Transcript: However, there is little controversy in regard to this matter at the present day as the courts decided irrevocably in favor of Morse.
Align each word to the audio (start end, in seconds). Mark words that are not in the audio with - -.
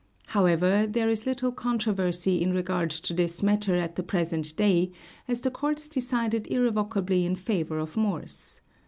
However, 0.29 0.87
there 0.89 1.09
is 1.09 1.27
little 1.27 1.51
controversy 1.51 2.41
in 2.41 2.53
regard 2.55 2.89
to 2.89 3.13
this 3.13 3.43
matter 3.43 3.75
at 3.75 3.97
the 3.97 4.01
present 4.01 4.55
day 4.55 4.89
as 5.27 5.41
the 5.41 5.51
courts 5.51 5.87
decided 5.87 6.47
irrevocably 6.47 7.23
in 7.23 7.35
favor 7.35 7.77
of 7.77 7.95
Morse. 7.95 8.61